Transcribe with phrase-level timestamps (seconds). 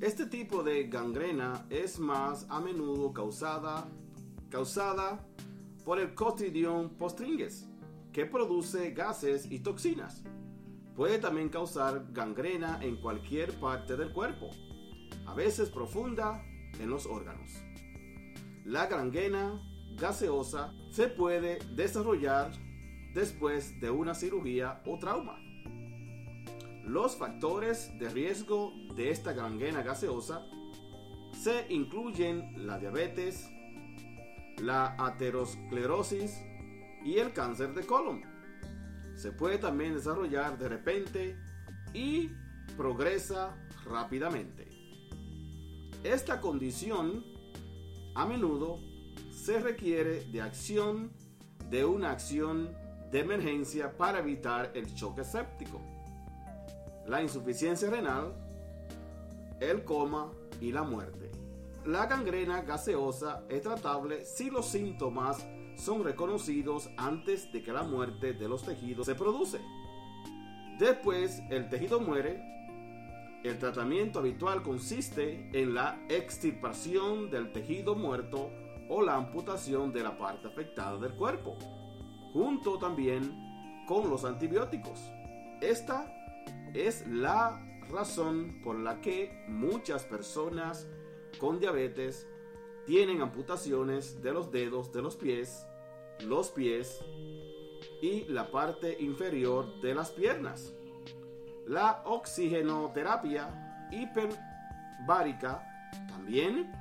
[0.00, 3.86] Este tipo de gangrena es más a menudo causada,
[5.84, 7.68] por el Clostridium postringes,
[8.10, 10.24] que produce gases y toxinas.
[10.96, 14.48] Puede también causar gangrena en cualquier parte del cuerpo,
[15.26, 16.42] a veces profunda
[16.78, 17.50] en los órganos.
[18.64, 19.60] La gangrena
[19.96, 22.52] gaseosa se puede desarrollar
[23.12, 25.49] después de una cirugía o trauma.
[26.90, 30.44] Los factores de riesgo de esta gangrena gaseosa
[31.32, 33.48] se incluyen la diabetes,
[34.58, 36.42] la aterosclerosis
[37.04, 38.22] y el cáncer de colon.
[39.14, 41.36] Se puede también desarrollar de repente
[41.94, 42.30] y
[42.76, 44.66] progresa rápidamente.
[46.02, 47.24] Esta condición
[48.16, 48.80] a menudo
[49.30, 51.12] se requiere de acción
[51.70, 52.74] de una acción
[53.12, 55.99] de emergencia para evitar el choque séptico
[57.10, 58.32] la insuficiencia renal,
[59.58, 60.30] el coma
[60.60, 61.32] y la muerte.
[61.84, 65.44] La gangrena gaseosa es tratable si los síntomas
[65.74, 69.60] son reconocidos antes de que la muerte de los tejidos se produce.
[70.78, 72.44] Después el tejido muere.
[73.42, 78.52] El tratamiento habitual consiste en la extirpación del tejido muerto
[78.88, 81.56] o la amputación de la parte afectada del cuerpo,
[82.32, 85.00] junto también con los antibióticos.
[85.60, 86.19] Esta
[86.74, 90.88] es la razón por la que muchas personas
[91.38, 92.28] con diabetes
[92.86, 95.66] tienen amputaciones de los dedos de los pies,
[96.26, 97.04] los pies
[98.00, 100.74] y la parte inferior de las piernas.
[101.66, 105.66] La oxigenoterapia hiperbárica
[106.08, 106.72] también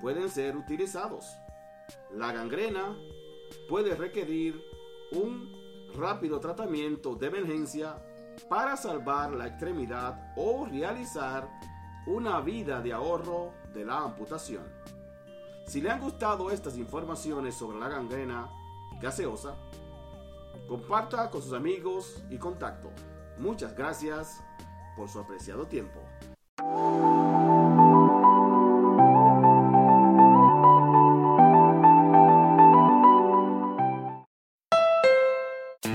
[0.00, 1.36] pueden ser utilizados.
[2.12, 2.96] La gangrena
[3.68, 4.60] puede requerir
[5.12, 5.52] un
[5.94, 8.02] rápido tratamiento de emergencia
[8.48, 11.48] para salvar la extremidad o realizar
[12.06, 14.64] una vida de ahorro de la amputación.
[15.66, 18.50] Si le han gustado estas informaciones sobre la gangrena
[19.00, 19.54] gaseosa,
[20.68, 22.90] comparta con sus amigos y contacto.
[23.38, 24.42] Muchas gracias
[24.96, 26.00] por su apreciado tiempo.